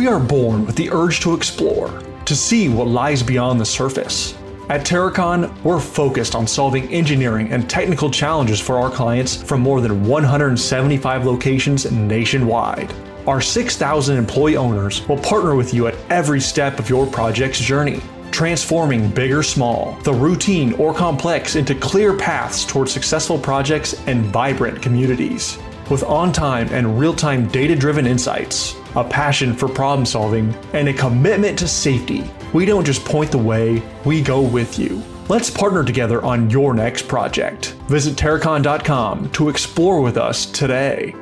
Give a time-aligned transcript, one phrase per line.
[0.00, 1.90] We are born with the urge to explore,
[2.24, 4.34] to see what lies beyond the surface.
[4.70, 9.82] At Terracon, we're focused on solving engineering and technical challenges for our clients from more
[9.82, 12.90] than 175 locations nationwide.
[13.26, 18.00] Our 6,000 employee owners will partner with you at every step of your project's journey,
[18.30, 24.24] transforming big or small, the routine or complex into clear paths towards successful projects and
[24.24, 25.58] vibrant communities.
[25.90, 30.88] With on time and real time data driven insights, a passion for problem solving, and
[30.88, 35.02] a commitment to safety, we don't just point the way, we go with you.
[35.28, 37.74] Let's partner together on your next project.
[37.88, 41.12] Visit Terracon.com to explore with us today.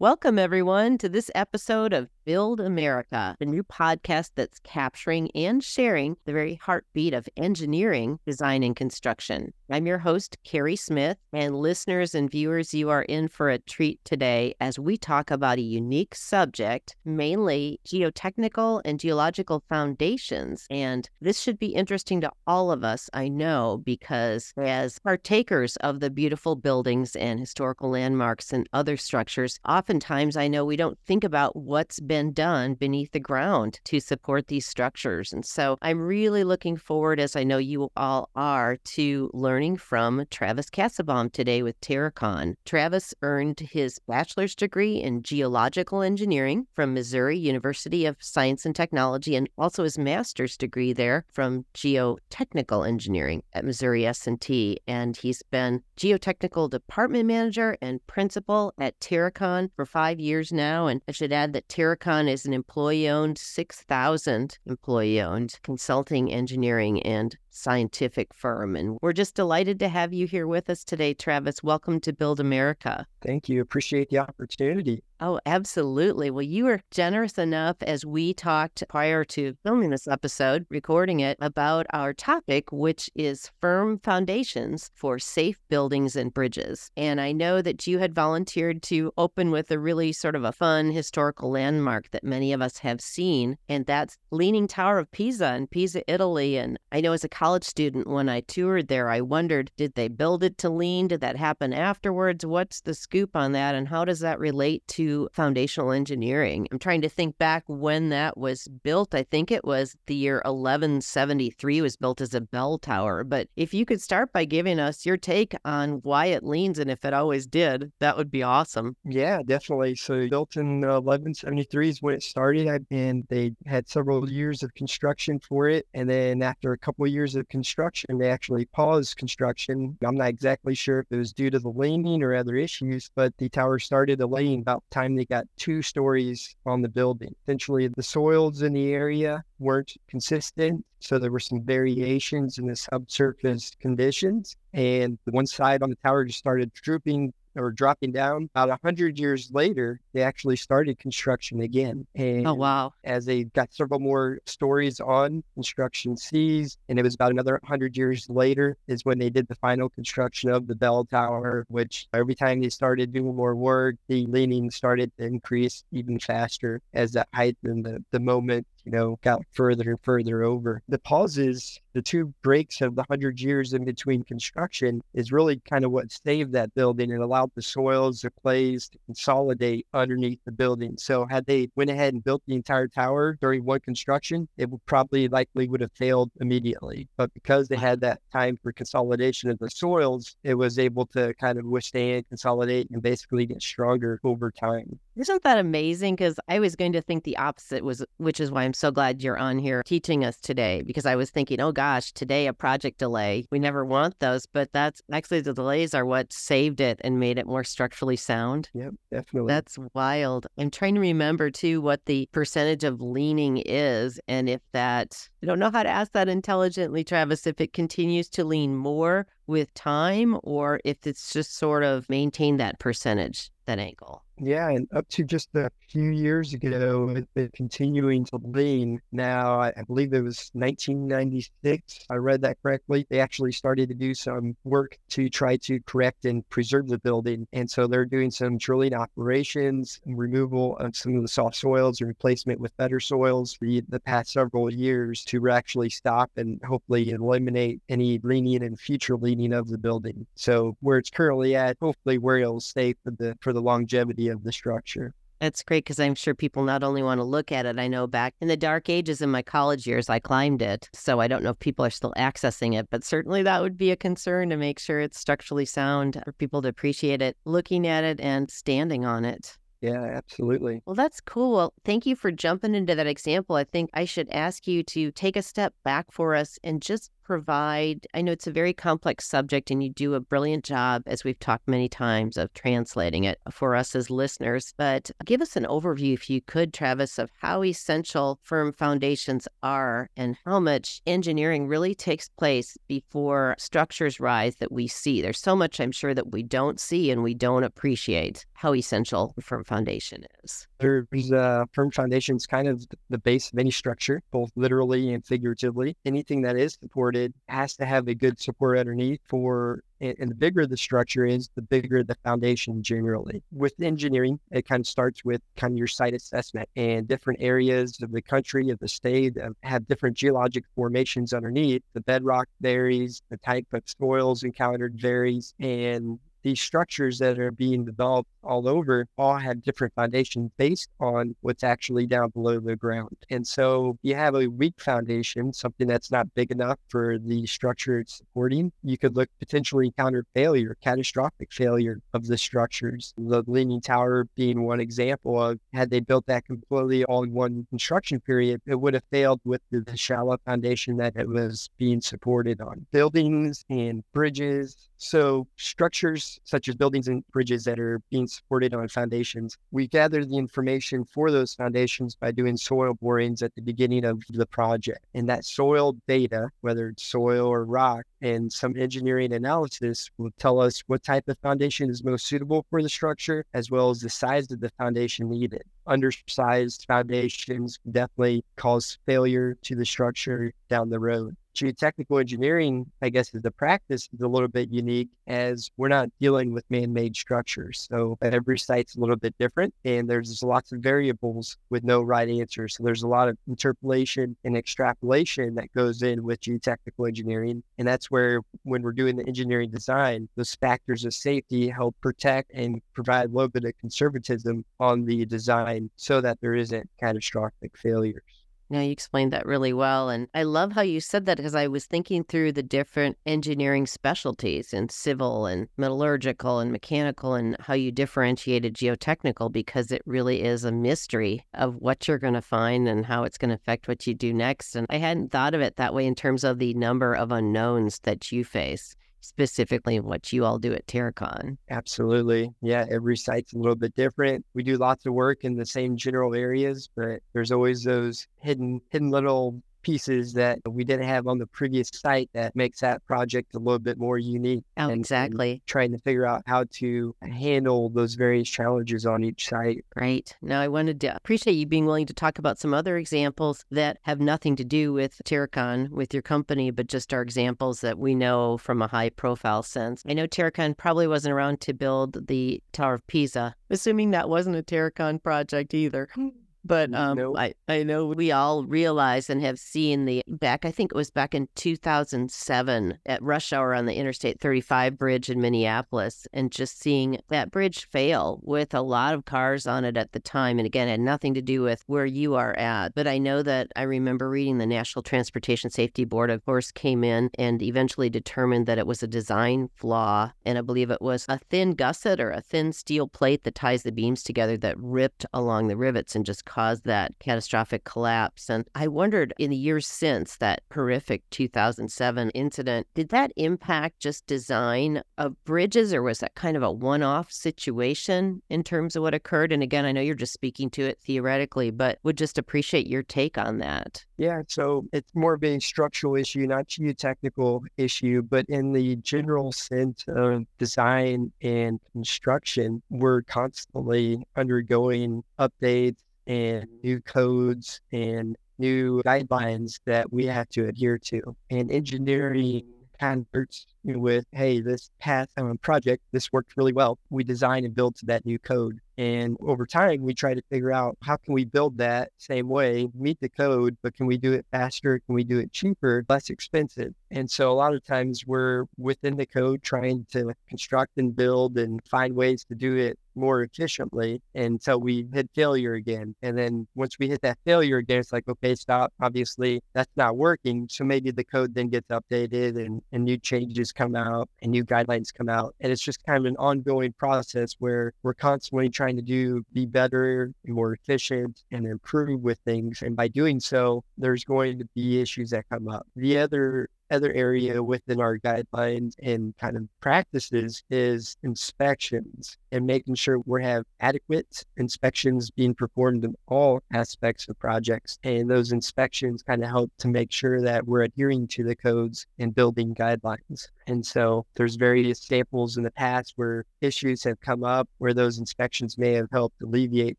[0.00, 6.16] Welcome, everyone, to this episode of Build America, the new podcast that's capturing and sharing
[6.24, 9.52] the very heartbeat of engineering, design, and construction.
[9.70, 13.98] I'm your host, Carrie Smith, and listeners and viewers, you are in for a treat
[14.04, 20.66] today as we talk about a unique subject, mainly geotechnical and geological foundations.
[20.70, 26.00] And this should be interesting to all of us, I know, because as partakers of
[26.00, 31.24] the beautiful buildings and historical landmarks and other structures, oftentimes I know we don't think
[31.24, 35.32] about what's been been done beneath the ground to support these structures.
[35.32, 40.24] And so I'm really looking forward, as I know you all are, to learning from
[40.30, 42.54] Travis Kassebaum today with Terracon.
[42.64, 49.34] Travis earned his bachelor's degree in geological engineering from Missouri University of Science and Technology
[49.34, 54.78] and also his master's degree there from geotechnical engineering at Missouri S&T.
[54.86, 60.86] And he's been geotechnical department manager and principal at Terracon for five years now.
[60.86, 67.02] And I should add that Terracon is an employee owned, 6,000 employee owned consulting, engineering,
[67.02, 68.76] and scientific firm.
[68.76, 71.62] And we're just delighted to have you here with us today, Travis.
[71.62, 73.06] Welcome to Build America.
[73.22, 73.60] Thank you.
[73.60, 75.02] Appreciate the opportunity.
[75.20, 76.30] Oh, absolutely.
[76.30, 81.38] Well, you were generous enough as we talked prior to filming this episode, recording it,
[81.40, 86.90] about our topic, which is firm foundations for safe buildings and bridges.
[86.96, 90.52] And I know that you had volunteered to open with a really sort of a
[90.52, 95.54] fun historical landmark that many of us have seen, and that's Leaning Tower of Pisa
[95.54, 96.58] in Pisa, Italy.
[96.58, 100.08] And I know as a college student, when I toured there, I wondered did they
[100.08, 101.08] build it to lean?
[101.08, 102.46] Did that happen afterwards?
[102.46, 103.74] What's the scoop on that?
[103.74, 106.68] And how does that relate to foundational engineering.
[106.70, 109.14] I'm trying to think back when that was built.
[109.14, 113.24] I think it was the year 1173 was built as a bell tower.
[113.24, 116.90] But if you could start by giving us your take on why it leans and
[116.90, 118.96] if it always did, that would be awesome.
[119.04, 119.96] Yeah, definitely.
[119.96, 124.72] So built in uh, 1173 is when it started, and they had several years of
[124.74, 125.86] construction for it.
[125.92, 129.96] And then after a couple of years of construction, they actually paused construction.
[130.04, 133.36] I'm not exactly sure if it was due to the leaning or other issues, but
[133.38, 137.34] the tower started to lean about the time they got two stories on the building.
[137.44, 140.84] Essentially, the soils in the area weren't consistent.
[141.00, 144.56] So there were some variations in the subsurface conditions.
[144.72, 148.48] And the one side on the tower just started drooping or dropping down.
[148.54, 152.06] About a hundred years later, they actually started construction again.
[152.18, 152.92] Oh, and oh wow!
[153.04, 157.96] As they got several more stories on construction seas, and it was about another hundred
[157.96, 161.66] years later is when they did the final construction of the bell tower.
[161.68, 166.80] Which every time they started doing more work, the leaning started to increase even faster
[166.92, 170.82] as the height and the, the moment you know, got further and further over.
[170.88, 175.84] The pauses, the two breaks of the hundred years in between construction is really kind
[175.84, 180.52] of what saved that building and allowed the soils, the clays to consolidate underneath the
[180.52, 180.96] building.
[180.98, 184.84] So had they went ahead and built the entire tower during one construction, it would
[184.86, 187.08] probably likely would have failed immediately.
[187.16, 191.32] But because they had that time for consolidation of the soils, it was able to
[191.34, 194.98] kind of withstand, consolidate, and basically get stronger over time.
[195.16, 196.16] Isn't that amazing?
[196.16, 199.22] Because I was going to think the opposite was, which is why I'm so glad
[199.22, 200.82] you're on here teaching us today.
[200.82, 203.46] Because I was thinking, oh gosh, today a project delay.
[203.50, 207.38] We never want those, but that's actually the delays are what saved it and made
[207.38, 208.70] it more structurally sound.
[208.74, 209.52] Yep, definitely.
[209.52, 210.46] That's wild.
[210.58, 215.46] I'm trying to remember too what the percentage of leaning is, and if that I
[215.46, 217.46] don't know how to ask that intelligently, Travis.
[217.46, 222.56] If it continues to lean more with time, or if it's just sort of maintain
[222.56, 224.23] that percentage, that angle.
[224.40, 229.00] Yeah, and up to just a few years ago, it's been continuing to lean.
[229.12, 232.06] Now, I, believe it was 1996.
[232.10, 233.06] I read that correctly.
[233.10, 237.46] They actually started to do some work to try to correct and preserve the building.
[237.52, 242.08] And so they're doing some drilling operations removal of some of the soft soils and
[242.08, 247.80] replacement with better soils the, the past several years to actually stop and hopefully eliminate
[247.88, 250.26] any leaning and future leaning of the building.
[250.34, 254.44] So where it's currently at, hopefully where it'll stay for the for the longevity of
[254.44, 255.14] the structure.
[255.40, 258.06] That's great because I'm sure people not only want to look at it, I know
[258.06, 260.88] back in the dark ages in my college years, I climbed it.
[260.94, 263.90] So I don't know if people are still accessing it, but certainly that would be
[263.90, 268.04] a concern to make sure it's structurally sound for people to appreciate it, looking at
[268.04, 269.58] it and standing on it.
[269.82, 270.80] Yeah, absolutely.
[270.86, 271.56] Well, that's cool.
[271.56, 273.56] Well, thank you for jumping into that example.
[273.56, 277.10] I think I should ask you to take a step back for us and just
[277.24, 281.24] provide i know it's a very complex subject and you do a brilliant job as
[281.24, 285.64] we've talked many times of translating it for us as listeners but give us an
[285.64, 291.66] overview if you could travis of how essential firm foundations are and how much engineering
[291.66, 295.22] really takes place before structures rise that we see.
[295.22, 299.34] There's so much i'm sure that we don't see and we don't appreciate how essential
[299.40, 300.66] firm foundation is.
[300.78, 305.96] There's uh, firm foundations kind of the base of any structure both literally and figuratively.
[306.04, 310.34] Anything that is supported supported has to have a good support underneath for and the
[310.34, 313.42] bigger the structure is, the bigger the foundation generally.
[313.52, 318.02] With engineering, it kind of starts with kind of your site assessment and different areas
[318.02, 321.82] of the country, of the state um, have different geologic formations underneath.
[321.94, 327.84] The bedrock varies, the type of soils encountered varies, and these structures that are being
[327.84, 333.16] developed all over all have different foundations based on what's actually down below the ground.
[333.30, 338.00] And so you have a weak foundation, something that's not big enough for the structure
[338.00, 343.14] it's supporting, you could look potentially encounter failure, catastrophic failure of the structures.
[343.16, 347.66] The Leaning Tower being one example of had they built that completely all in one
[347.70, 352.00] construction period, it would have failed with the, the shallow foundation that it was being
[352.00, 352.86] supported on.
[352.92, 354.88] Buildings and bridges.
[354.98, 359.56] So structures such as buildings and bridges that are being supported on foundations.
[359.70, 364.22] We gather the information for those foundations by doing soil borings at the beginning of
[364.28, 365.04] the project.
[365.14, 370.60] And that soil data, whether it's soil or rock, and some engineering analysis will tell
[370.60, 374.10] us what type of foundation is most suitable for the structure, as well as the
[374.10, 375.62] size of the foundation needed.
[375.86, 383.34] Undersized foundations definitely cause failure to the structure down the road geotechnical engineering, I guess,
[383.34, 387.86] is the practice is a little bit unique as we're not dealing with man-made structures.
[387.90, 392.28] So every site's a little bit different and there's lots of variables with no right
[392.28, 392.68] answer.
[392.68, 397.62] So there's a lot of interpolation and extrapolation that goes in with geotechnical engineering.
[397.78, 402.50] And that's where when we're doing the engineering design, those factors of safety help protect
[402.52, 407.76] and provide a little bit of conservatism on the design so that there isn't catastrophic
[407.76, 408.43] failures.
[408.70, 410.08] Now, you explained that really well.
[410.08, 413.86] And I love how you said that because I was thinking through the different engineering
[413.86, 420.42] specialties in civil and metallurgical and mechanical and how you differentiated geotechnical because it really
[420.42, 423.88] is a mystery of what you're going to find and how it's going to affect
[423.88, 424.74] what you do next.
[424.74, 428.00] And I hadn't thought of it that way in terms of the number of unknowns
[428.00, 431.56] that you face specifically what you all do at Terracon.
[431.70, 432.50] Absolutely.
[432.62, 434.44] Yeah, every site's a little bit different.
[434.54, 438.80] We do lots of work in the same general areas, but there's always those hidden
[438.90, 443.54] hidden little pieces that we didn't have on the previous site that makes that project
[443.54, 444.64] a little bit more unique.
[444.76, 445.52] Oh, and, exactly.
[445.52, 449.84] And trying to figure out how to handle those various challenges on each site.
[449.94, 450.36] Great.
[450.42, 453.98] Now, I wanted to appreciate you being willing to talk about some other examples that
[454.02, 458.14] have nothing to do with Terracon, with your company, but just are examples that we
[458.14, 460.02] know from a high profile sense.
[460.08, 464.56] I know Terracon probably wasn't around to build the Tower of Pisa, assuming that wasn't
[464.56, 466.08] a Terracon project either.
[466.64, 467.36] But um, nope.
[467.38, 471.10] I, I know we all realize and have seen the back, I think it was
[471.10, 476.80] back in 2007 at rush hour on the Interstate 35 bridge in Minneapolis, and just
[476.80, 480.58] seeing that bridge fail with a lot of cars on it at the time.
[480.58, 482.94] And again, had nothing to do with where you are at.
[482.94, 487.04] But I know that I remember reading the National Transportation Safety Board, of course, came
[487.04, 490.32] in and eventually determined that it was a design flaw.
[490.46, 493.82] And I believe it was a thin gusset or a thin steel plate that ties
[493.82, 498.48] the beams together that ripped along the rivets and just caused that catastrophic collapse.
[498.48, 504.26] And I wondered in the years since that horrific 2007 incident, did that impact just
[504.26, 509.02] design of bridges or was that kind of a one off situation in terms of
[509.02, 509.50] what occurred?
[509.50, 513.02] And again, I know you're just speaking to it theoretically, but would just appreciate your
[513.02, 514.04] take on that.
[514.16, 518.94] Yeah, so it's more of a structural issue, not a technical issue, but in the
[518.96, 529.02] general sense of design and construction, we're constantly undergoing updates and new codes and new
[529.02, 531.36] guidelines that we have to adhere to.
[531.50, 532.62] And engineering
[532.98, 536.98] converts with, hey, this path um, project, this worked really well.
[537.10, 538.80] We design and build to that new code.
[538.96, 542.88] And over time, we try to figure out how can we build that same way,
[542.94, 545.00] meet the code, but can we do it faster?
[545.00, 546.94] Can we do it cheaper, less expensive?
[547.10, 551.58] And so a lot of times we're within the code trying to construct and build
[551.58, 556.14] and find ways to do it more efficiently until we hit failure again.
[556.22, 558.92] And then once we hit that failure again, it's like, okay, stop.
[559.00, 560.68] Obviously, that's not working.
[560.70, 564.64] So maybe the code then gets updated and, and new changes come out and new
[564.64, 565.54] guidelines come out.
[565.60, 569.66] And it's just kind of an ongoing process where we're constantly trying to do be
[569.66, 572.82] better and more efficient and improve with things.
[572.82, 575.86] And by doing so, there's going to be issues that come up.
[575.96, 582.94] The other other area within our guidelines and kind of practices is inspections and making
[582.94, 587.98] sure we have adequate inspections being performed in all aspects of projects.
[588.04, 592.06] And those inspections kind of help to make sure that we're adhering to the codes
[592.18, 593.48] and building guidelines.
[593.66, 598.18] And so there's various samples in the past where issues have come up where those
[598.18, 599.98] inspections may have helped alleviate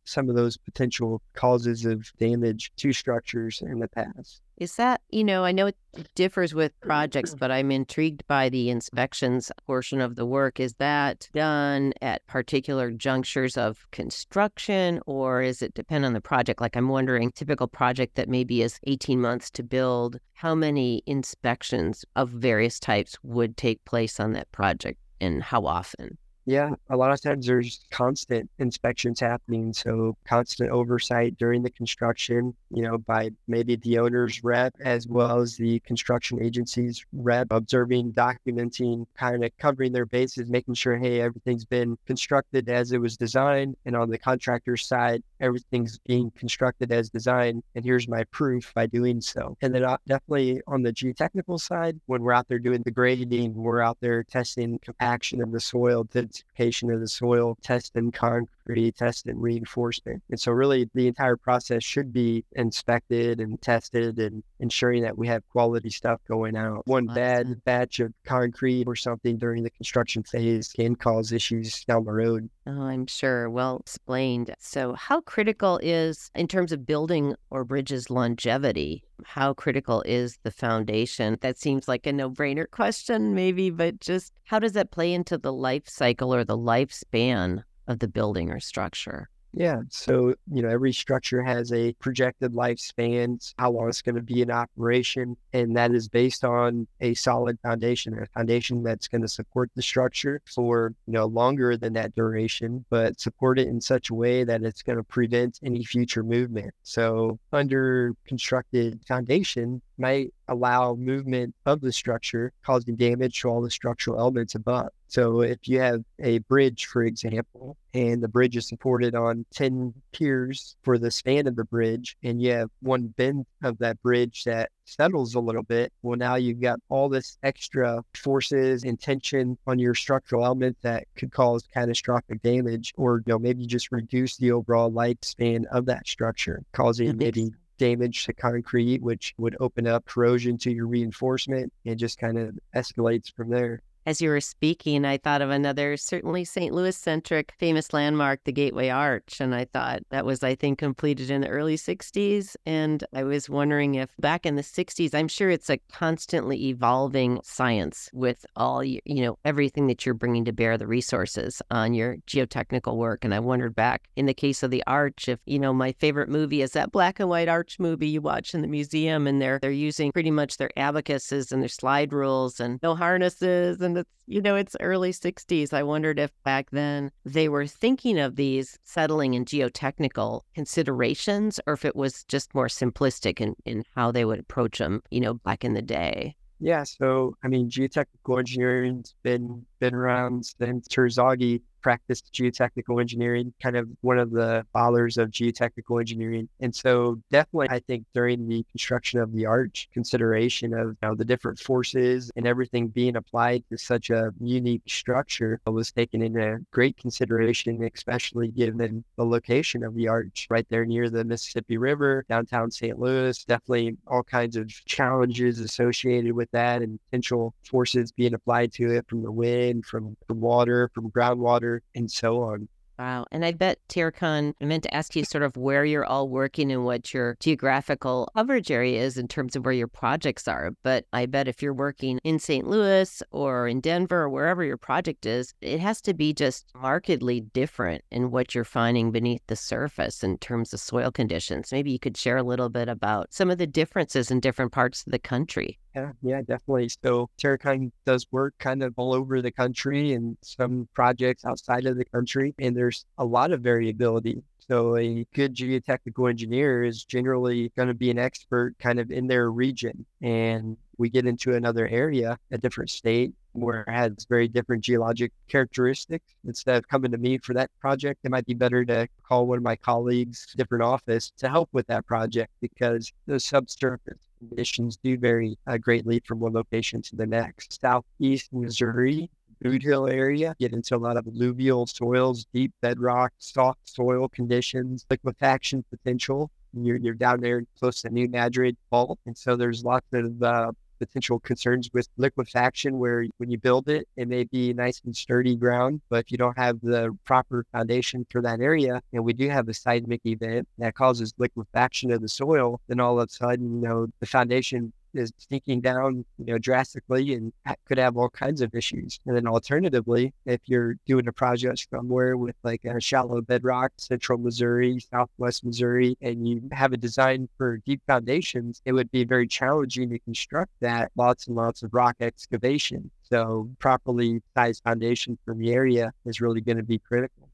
[0.06, 4.42] some of those potential causes of damage to structures in the past.
[4.58, 5.76] Is that, you know, I know it
[6.16, 7.40] differs with projects, mm-hmm.
[7.40, 10.60] but I'm intrigued by the inspections portion of the work.
[10.60, 16.62] Is that done at particular junctures of construction or is it depend on the project?
[16.62, 22.06] Like I'm wondering, typical project that maybe is 18 months to build, how many inspections
[22.16, 26.18] of various types would take place on that project and how often?
[26.48, 29.74] Yeah, a lot of times there's constant inspections happening.
[29.74, 35.40] So, constant oversight during the construction, you know, by maybe the owner's rep as well
[35.40, 41.20] as the construction agency's rep, observing, documenting, kind of covering their bases, making sure, hey,
[41.20, 43.76] everything's been constructed as it was designed.
[43.86, 47.64] And on the contractor's side, everything's being constructed as designed.
[47.74, 49.58] And here's my proof by doing so.
[49.64, 53.56] And then, uh, definitely on the geotechnical side, when we're out there doing the grading,
[53.56, 59.40] we're out there testing compaction of the soil to of the soil, testing concrete, testing
[59.40, 60.22] reinforcement.
[60.30, 65.28] And so, really, the entire process should be inspected and tested and ensuring that we
[65.28, 66.86] have quality stuff going out.
[66.86, 72.06] One bad batch of concrete or something during the construction phase can cause issues down
[72.06, 72.50] the road.
[72.68, 73.48] Oh, I'm sure.
[73.50, 74.54] Well explained.
[74.60, 80.50] So, how critical is, in terms of building or bridges longevity, how critical is the
[80.52, 81.38] foundation?
[81.42, 85.38] That seems like a no brainer question, maybe, but just how does that play into
[85.38, 89.30] the life cycle or the lifespan of the building or structure?
[89.58, 89.84] Yeah.
[89.90, 94.42] So, you know, every structure has a projected lifespan, how long it's going to be
[94.42, 95.38] in operation.
[95.54, 99.82] And that is based on a solid foundation, a foundation that's going to support the
[99.82, 104.44] structure for, you know, longer than that duration, but support it in such a way
[104.44, 106.74] that it's going to prevent any future movement.
[106.84, 113.72] So, under constructed foundation, might allow movement of the structure, causing damage to all the
[113.72, 114.90] structural elements above.
[115.08, 119.94] So if you have a bridge, for example, and the bridge is supported on 10
[120.12, 124.44] piers for the span of the bridge, and you have one bent of that bridge
[124.44, 129.58] that settles a little bit, well, now you've got all this extra forces and tension
[129.68, 134.38] on your structural element that could cause catastrophic damage, or you know maybe just reduce
[134.38, 140.06] the overall lifespan of that structure, causing maybe damage to concrete, which would open up
[140.06, 143.82] corrosion to your reinforcement and just kind of escalates from there.
[144.08, 146.72] As you were speaking, I thought of another certainly St.
[146.72, 149.42] Louis centric famous landmark, the Gateway Arch.
[149.42, 152.56] And I thought that was, I think, completed in the early 60s.
[152.68, 157.40] And I was wondering if back in the 60s, I'm sure it's a constantly evolving
[157.44, 162.18] science with all, you know, everything that you're bringing to bear, the resources on your
[162.28, 163.26] geotechnical work.
[163.26, 166.30] And I wondered back in the case of the arch, if, you know, my favorite
[166.30, 169.26] movie is that black and white arch movie you watch in the museum.
[169.26, 173.82] And they're, they're using pretty much their abacuses and their slide rules and no harnesses
[173.82, 175.74] and it's, you know, it's early 60s.
[175.74, 181.74] I wondered if back then they were thinking of these settling in geotechnical considerations or
[181.74, 185.36] if it was just more simplistic in, in how they would approach them, you know,
[185.36, 186.36] back in the day.
[186.60, 186.84] Yeah.
[186.84, 193.88] So, I mean, geotechnical engineering's been been around since Terzaghi practiced geotechnical engineering, kind of
[194.02, 196.50] one of the fathers of geotechnical engineering.
[196.60, 201.14] And so definitely I think during the construction of the arch, consideration of you know,
[201.14, 206.58] the different forces and everything being applied to such a unique structure was taken into
[206.72, 212.26] great consideration, especially given the location of the arch right there near the Mississippi River,
[212.28, 212.98] downtown St.
[212.98, 213.44] Louis.
[213.44, 219.08] Definitely all kinds of challenges associated with that and potential forces being applied to it
[219.08, 222.68] from the wind, from, from water, from groundwater and so on.
[222.98, 223.26] Wow.
[223.32, 226.72] And I bet Terracon, I meant to ask you sort of where you're all working
[226.72, 230.72] and what your geographical coverage area is in terms of where your projects are.
[230.82, 232.66] But I bet if you're working in St.
[232.66, 237.42] Louis or in Denver or wherever your project is, it has to be just markedly
[237.42, 241.74] different in what you're finding beneath the surface in terms of soil conditions.
[241.74, 245.06] Maybe you could share a little bit about some of the differences in different parts
[245.06, 245.80] of the country.
[245.96, 246.90] Yeah, yeah, definitely.
[246.90, 251.98] So Terracon does work kind of all over the country and some projects outside of
[251.98, 252.54] the country.
[252.60, 254.44] And there's a lot of variability.
[254.68, 259.28] So a good geotechnical engineer is generally going to be an expert kind of in
[259.28, 260.06] their region.
[260.22, 265.32] And we get into another area, a different state where it has very different geologic
[265.48, 266.26] characteristics.
[266.46, 269.60] Instead of coming to me for that project, it might be better to call one
[269.60, 275.18] of my colleagues, different office to help with that project because the subsurface conditions do
[275.18, 277.80] vary uh, greatly from one location to the next.
[277.82, 279.30] Southeast Missouri,
[279.64, 285.84] Bootheel area, get into a lot of alluvial soils, deep bedrock, soft soil conditions, liquefaction
[285.90, 286.52] potential.
[286.74, 289.18] You're, you're down there close to New Madrid Fault.
[289.26, 294.08] And so there's lots of uh, potential concerns with liquefaction where when you build it,
[294.18, 298.26] it may be nice and sturdy ground, but if you don't have the proper foundation
[298.30, 302.30] for that area, and we do have a seismic event that causes liquefaction of the
[302.30, 306.58] soil, then all of a sudden, you know, the foundation is sinking down, you know,
[306.58, 307.54] drastically and
[307.86, 309.20] could have all kinds of issues.
[309.26, 314.38] And then alternatively, if you're doing a project somewhere with like a shallow bedrock, central
[314.38, 319.48] Missouri, southwest Missouri, and you have a design for deep foundations, it would be very
[319.48, 323.10] challenging to construct that lots and lots of rock excavation.
[323.24, 327.50] So properly sized foundation for the area is really going to be critical.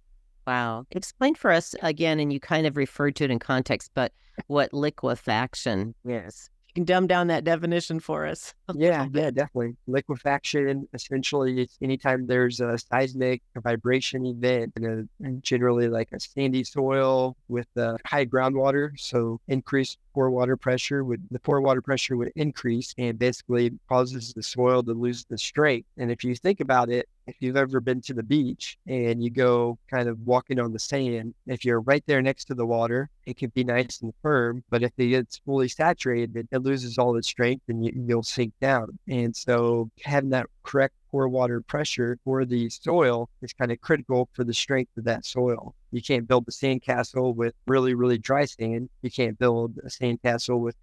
[0.47, 0.85] Wow.
[0.91, 4.11] Explain for us again, and you kind of referred to it in context, but
[4.47, 8.53] what liquefaction is can dumb down that definition for us.
[8.73, 9.75] yeah, yeah, definitely.
[9.87, 17.35] Liquefaction essentially anytime there's a seismic vibration event and, a, generally like a sandy soil
[17.47, 22.31] with a high groundwater, so increased pore water pressure would the pore water pressure would
[22.35, 25.87] increase and basically causes the soil to lose the strength.
[25.97, 29.29] And if you think about it, if you've ever been to the beach and you
[29.29, 33.09] go kind of walking on the sand, if you're right there next to the water,
[33.25, 34.63] it can be nice and firm.
[34.69, 38.53] But if it gets fully saturated, it loses all its strength and you, you'll sink
[38.59, 38.97] down.
[39.07, 44.29] And so having that correct pore water pressure for the soil is kind of critical
[44.33, 45.75] for the strength of that soil.
[45.91, 48.89] You can't build a sandcastle with really, really dry sand.
[49.01, 50.75] You can't build a sandcastle with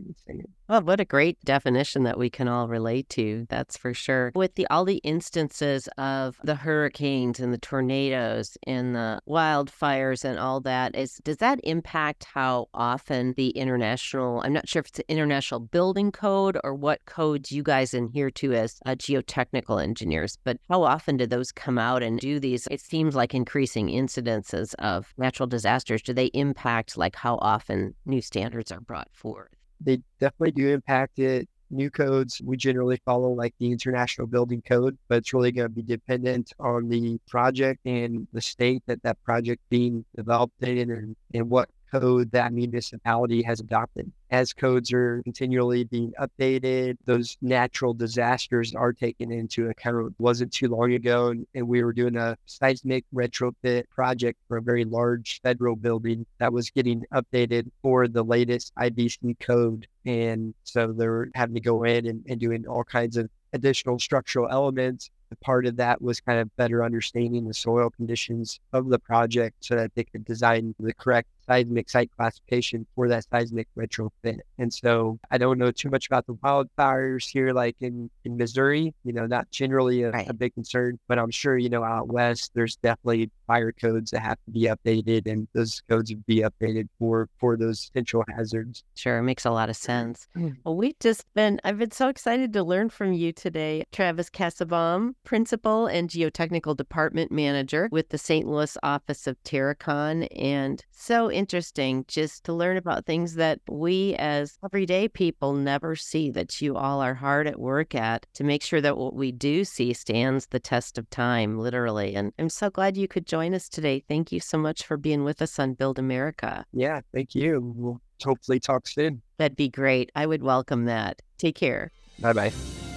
[0.00, 0.50] completely.
[0.68, 3.46] Well, what a great definition that we can all relate to.
[3.48, 4.32] That's for sure.
[4.34, 10.38] With the all the instances of the hurricanes and the tornadoes and the wildfires and
[10.38, 14.40] all that, is does that impact how often the international?
[14.44, 18.30] I'm not sure if it's the international building code or what codes you guys adhere
[18.32, 22.66] to as uh, geotechnical engineers, but how often do those come out and do these?
[22.70, 26.02] It seems like increasing incidences of natural disasters.
[26.02, 29.50] Do they impact like how often new standards are brought forth?
[29.80, 31.48] They definitely do impact it.
[31.70, 35.74] New codes, we generally follow like the International Building Code, but it's really going to
[35.74, 41.16] be dependent on the project and the state that that project being developed in and,
[41.34, 44.10] and what code that municipality has adopted.
[44.30, 50.08] As codes are continually being updated, those natural disasters are taken into account.
[50.18, 54.58] It wasn't too long ago, and, and we were doing a seismic retrofit project for
[54.58, 59.86] a very large federal building that was getting updated for the latest IBC code.
[60.04, 64.48] And so they're having to go in and, and doing all kinds of additional structural
[64.50, 69.56] elements part of that was kind of better understanding the soil conditions of the project
[69.60, 74.38] so that they could design the correct seismic site classification for that seismic retrofit.
[74.58, 78.94] And so I don't know too much about the wildfires here, like in, in Missouri,
[79.04, 80.28] you know, not generally a, right.
[80.28, 84.20] a big concern, but I'm sure, you know, out west, there's definitely fire codes that
[84.20, 88.84] have to be updated and those codes would be updated for, for those potential hazards.
[88.94, 89.18] Sure.
[89.18, 90.28] It makes a lot of sense.
[90.36, 90.56] Mm.
[90.64, 95.14] Well, we've just been, I've been so excited to learn from you today, Travis Kassebaum,
[95.24, 98.46] Principal and Geotechnical Department Manager with the St.
[98.46, 100.28] Louis office of Terracon.
[100.36, 106.30] And so interesting just to learn about things that we as everyday people never see
[106.32, 109.64] that you all are hard at work at to make sure that what we do
[109.64, 112.16] see stands the test of time, literally.
[112.16, 114.02] And I'm so glad you could join us today.
[114.08, 116.64] Thank you so much for being with us on Build America.
[116.72, 117.72] Yeah, thank you.
[117.76, 119.22] We'll hopefully talk soon.
[119.38, 120.10] That'd be great.
[120.16, 121.22] I would welcome that.
[121.38, 121.92] Take care.
[122.18, 122.87] Bye bye.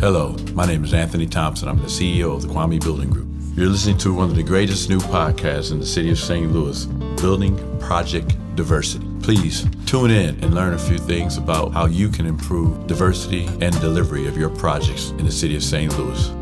[0.00, 1.68] Hello, my name is Anthony Thompson.
[1.68, 3.28] I'm the CEO of the Kwame Building Group.
[3.54, 6.50] You're listening to one of the greatest new podcasts in the city of St.
[6.50, 6.86] Louis
[7.20, 9.06] Building Project Diversity.
[9.22, 13.78] Please tune in and learn a few things about how you can improve diversity and
[13.82, 15.94] delivery of your projects in the city of St.
[15.98, 16.39] Louis.